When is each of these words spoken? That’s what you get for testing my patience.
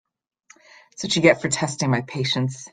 That’s 0.93 1.03
what 1.03 1.15
you 1.15 1.21
get 1.21 1.43
for 1.43 1.49
testing 1.49 1.91
my 1.91 2.01
patience. 2.01 2.67